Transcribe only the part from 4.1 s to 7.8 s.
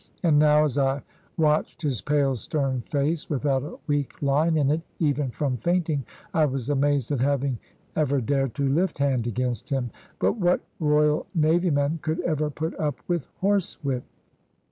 line in it even from fainting, I was amazed at having